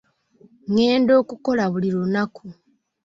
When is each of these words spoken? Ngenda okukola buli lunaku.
Ngenda 0.71 1.13
okukola 1.21 1.63
buli 1.71 1.89
lunaku. 1.95 2.45